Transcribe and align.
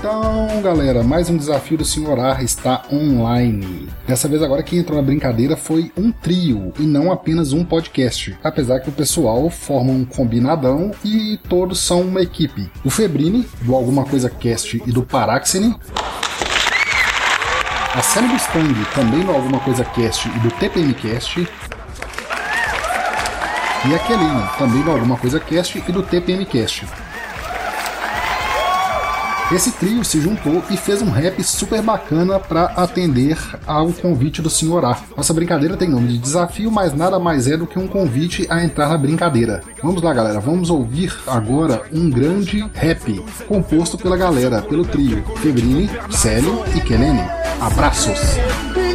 Então, 0.00 0.62
galera, 0.62 1.04
mais 1.04 1.28
um 1.28 1.36
desafio 1.36 1.76
do 1.76 1.84
Senhorar 1.84 2.42
está 2.42 2.84
online. 2.90 3.86
Dessa 4.06 4.26
vez 4.28 4.42
agora 4.42 4.62
quem 4.62 4.78
entrou 4.78 4.98
na 4.98 5.04
brincadeira 5.04 5.58
foi 5.58 5.92
um 5.94 6.10
trio 6.10 6.72
e 6.78 6.84
não 6.84 7.12
apenas 7.12 7.52
um 7.52 7.62
podcast, 7.62 8.34
apesar 8.42 8.80
que 8.80 8.88
o 8.88 8.92
pessoal 8.92 9.50
forma 9.50 9.92
um 9.92 10.06
combinadão 10.06 10.90
e 11.04 11.38
todos 11.50 11.80
são 11.80 12.00
uma 12.00 12.22
equipe. 12.22 12.70
O 12.82 12.88
Febrini, 12.88 13.46
do 13.60 13.74
Alguma 13.74 14.06
Coisa 14.06 14.30
Cast 14.30 14.82
e 14.86 14.90
do 14.90 15.02
Paraxene, 15.02 15.76
a 17.94 18.00
Sally 18.00 18.28
Mustang, 18.28 18.74
também 18.94 19.20
do 19.20 19.32
Alguma 19.32 19.60
Coisa 19.60 19.84
Cast 19.84 20.30
e 20.30 20.38
do 20.38 20.50
TPM 20.52 20.94
Cast, 20.94 21.46
e 23.82 23.94
a 23.94 23.98
Kelly, 23.98 24.48
também 24.56 24.82
do 24.82 24.92
Alguma 24.92 25.18
Coisa 25.18 25.38
Cast 25.38 25.84
e 25.86 25.92
do 25.92 26.02
TPM 26.02 26.46
Cast. 26.46 26.86
Esse 29.52 29.72
trio 29.72 30.04
se 30.04 30.20
juntou 30.20 30.62
e 30.70 30.76
fez 30.76 31.02
um 31.02 31.10
rap 31.10 31.42
super 31.42 31.82
bacana 31.82 32.38
para 32.38 32.66
atender 32.66 33.36
ao 33.66 33.92
convite 33.92 34.40
do 34.40 34.48
Sr. 34.48 34.84
A. 34.84 34.98
Nossa 35.16 35.34
brincadeira 35.34 35.76
tem 35.76 35.88
nome 35.88 36.06
de 36.06 36.18
desafio, 36.18 36.70
mas 36.70 36.94
nada 36.94 37.18
mais 37.18 37.48
é 37.48 37.56
do 37.56 37.66
que 37.66 37.78
um 37.78 37.88
convite 37.88 38.46
a 38.48 38.62
entrar 38.62 38.88
na 38.88 38.96
brincadeira. 38.96 39.60
Vamos 39.82 40.02
lá, 40.02 40.14
galera, 40.14 40.38
vamos 40.38 40.70
ouvir 40.70 41.12
agora 41.26 41.82
um 41.92 42.08
grande 42.08 42.64
rap 42.72 43.24
composto 43.48 43.98
pela 43.98 44.16
galera, 44.16 44.62
pelo 44.62 44.84
trio 44.84 45.24
Febrini, 45.38 45.90
Célio 46.10 46.62
e 46.76 46.80
Kelene. 46.80 47.24
Abraços! 47.60 48.89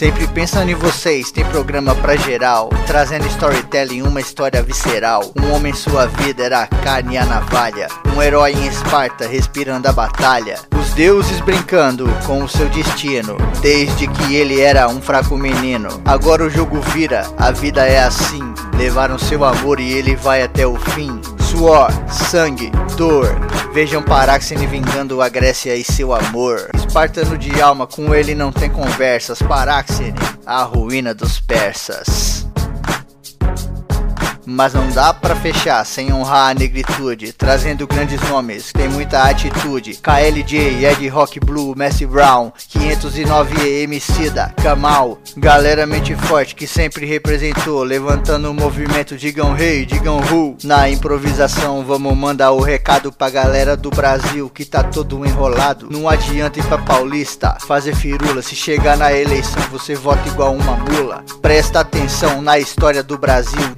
Sempre 0.00 0.26
pensando 0.28 0.70
em 0.70 0.74
vocês, 0.74 1.30
tem 1.30 1.44
programa 1.44 1.94
pra 1.94 2.16
geral, 2.16 2.70
trazendo 2.86 3.26
storytelling, 3.26 4.00
uma 4.00 4.18
história 4.18 4.62
visceral. 4.62 5.30
Um 5.38 5.52
homem 5.52 5.74
sua 5.74 6.06
vida 6.06 6.42
era 6.42 6.62
a 6.62 6.66
carne 6.66 7.16
e 7.16 7.18
a 7.18 7.26
navalha, 7.26 7.86
um 8.16 8.22
herói 8.22 8.52
em 8.52 8.66
Esparta 8.66 9.26
respirando 9.26 9.86
a 9.86 9.92
batalha. 9.92 10.58
Os 10.74 10.94
deuses 10.94 11.38
brincando 11.40 12.08
com 12.26 12.42
o 12.42 12.48
seu 12.48 12.66
destino, 12.70 13.36
desde 13.60 14.06
que 14.06 14.34
ele 14.34 14.62
era 14.62 14.88
um 14.88 15.02
fraco 15.02 15.36
menino. 15.36 16.00
Agora 16.06 16.44
o 16.44 16.48
jogo 16.48 16.80
vira, 16.80 17.26
a 17.36 17.50
vida 17.50 17.84
é 17.84 18.02
assim. 18.02 18.54
Levaram 18.78 19.18
seu 19.18 19.44
amor 19.44 19.80
e 19.80 19.92
ele 19.92 20.16
vai 20.16 20.42
até 20.42 20.66
o 20.66 20.76
fim. 20.76 21.20
Suor, 21.38 21.90
sangue, 22.08 22.72
dor. 22.96 23.38
Vejam 23.72 24.02
Paráxene 24.02 24.66
vingando 24.66 25.22
a 25.22 25.28
Grécia 25.28 25.76
e 25.76 25.84
seu 25.84 26.12
amor. 26.12 26.70
Espartano 26.74 27.38
de 27.38 27.62
alma, 27.62 27.86
com 27.86 28.12
ele 28.12 28.34
não 28.34 28.50
tem 28.50 28.68
conversas. 28.68 29.40
Paráxene, 29.40 30.18
a 30.44 30.64
ruína 30.64 31.14
dos 31.14 31.38
persas. 31.38 32.49
Mas 34.52 34.74
não 34.74 34.88
dá 34.88 35.14
para 35.14 35.36
fechar 35.36 35.86
sem 35.86 36.12
honrar 36.12 36.50
a 36.50 36.54
negritude, 36.54 37.32
trazendo 37.32 37.86
grandes 37.86 38.20
nomes, 38.28 38.72
tem 38.72 38.88
muita 38.88 39.22
atitude. 39.22 40.00
KLJ, 40.02 40.84
Ed 40.84 41.08
Rock 41.08 41.38
Blue, 41.38 41.72
Messi 41.76 42.04
Brown, 42.04 42.50
509 42.68 43.82
Emicida, 43.82 44.52
Kamal, 44.60 45.18
galera 45.36 45.86
mente 45.86 46.16
forte 46.16 46.56
que 46.56 46.66
sempre 46.66 47.06
representou, 47.06 47.84
levantando 47.84 48.50
o 48.50 48.54
movimento, 48.54 49.16
digam 49.16 49.52
rei, 49.52 49.80
hey, 49.80 49.86
digam 49.86 50.18
who. 50.18 50.56
Na 50.64 50.90
improvisação 50.90 51.84
vamos 51.84 52.16
mandar 52.16 52.50
o 52.50 52.60
recado 52.60 53.12
pra 53.12 53.30
galera 53.30 53.76
do 53.76 53.90
Brasil 53.90 54.50
que 54.50 54.64
tá 54.64 54.82
todo 54.82 55.24
enrolado. 55.24 55.86
Não 55.88 56.08
adianta 56.08 56.58
ir 56.58 56.64
pra 56.64 56.78
Paulista, 56.78 57.56
fazer 57.68 57.94
firula, 57.94 58.42
se 58.42 58.56
chegar 58.56 58.96
na 58.96 59.12
eleição 59.12 59.62
você 59.70 59.94
vota 59.94 60.28
igual 60.28 60.52
uma 60.52 60.76
mula. 60.76 61.24
Presta 61.40 61.80
atenção 61.80 62.42
na 62.42 62.58
história 62.58 63.02
do 63.04 63.16
Brasil, 63.16 63.74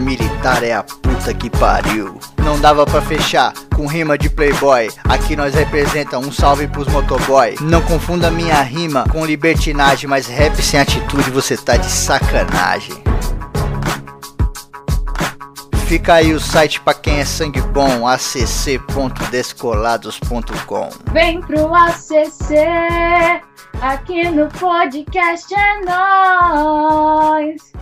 militar 0.00 0.62
é 0.62 0.72
a 0.72 0.82
puta 0.82 1.34
que 1.34 1.50
pariu. 1.50 2.18
Não 2.38 2.60
dava 2.60 2.86
para 2.86 3.02
fechar 3.02 3.52
com 3.74 3.86
rima 3.86 4.16
de 4.16 4.28
playboy. 4.28 4.90
Aqui 5.04 5.36
nós 5.36 5.54
representa 5.54 6.18
um 6.18 6.32
salve 6.32 6.66
pros 6.66 6.88
motoboy. 6.88 7.56
Não 7.60 7.82
confunda 7.82 8.30
minha 8.30 8.60
rima 8.62 9.04
com 9.10 9.24
libertinagem, 9.24 10.08
mas 10.08 10.26
rap 10.26 10.60
sem 10.62 10.80
atitude 10.80 11.30
você 11.30 11.56
tá 11.56 11.76
de 11.76 11.90
sacanagem. 11.90 13.02
Fica 15.90 16.14
aí 16.14 16.32
o 16.32 16.38
site 16.38 16.80
para 16.80 16.94
quem 16.94 17.18
é 17.18 17.24
sangue 17.24 17.60
bom, 17.60 18.06
acc.descolados.com. 18.06 20.88
Vem 21.12 21.40
pro 21.40 21.74
ACC, 21.74 22.54
aqui 23.80 24.30
no 24.30 24.46
podcast 24.50 25.52
é 25.52 25.80
nós. 25.84 27.72